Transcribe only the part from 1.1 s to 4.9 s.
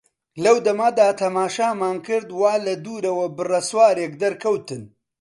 تەماشامان کرد وا لە دوورەوە بڕە سوارێک دەرکەوتن.